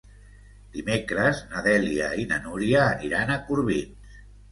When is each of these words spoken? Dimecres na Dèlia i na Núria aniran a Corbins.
Dimecres 0.77 1.41
na 1.51 1.61
Dèlia 1.67 2.07
i 2.21 2.25
na 2.31 2.39
Núria 2.47 2.81
aniran 2.95 3.35
a 3.35 3.37
Corbins. 3.51 4.19